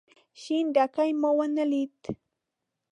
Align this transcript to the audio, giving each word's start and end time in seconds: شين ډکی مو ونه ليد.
شين 0.41 0.65
ډکی 0.75 1.09
مو 1.21 1.31
ونه 1.37 1.65
ليد. 1.71 1.95